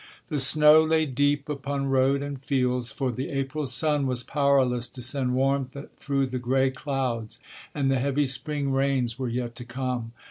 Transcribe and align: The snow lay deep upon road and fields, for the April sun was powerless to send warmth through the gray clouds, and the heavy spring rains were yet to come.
The 0.29 0.39
snow 0.39 0.83
lay 0.83 1.05
deep 1.05 1.47
upon 1.47 1.85
road 1.85 2.23
and 2.23 2.41
fields, 2.43 2.91
for 2.91 3.11
the 3.11 3.29
April 3.29 3.67
sun 3.67 4.07
was 4.07 4.23
powerless 4.23 4.87
to 4.87 4.99
send 4.99 5.35
warmth 5.35 5.77
through 5.99 6.25
the 6.25 6.39
gray 6.39 6.71
clouds, 6.71 7.39
and 7.75 7.91
the 7.91 7.99
heavy 7.99 8.25
spring 8.25 8.71
rains 8.71 9.19
were 9.19 9.29
yet 9.29 9.55
to 9.57 9.63
come. 9.63 10.13